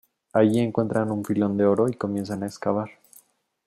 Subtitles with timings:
[0.33, 2.89] Allí encuentran un filón de oro y comienzan a excavar.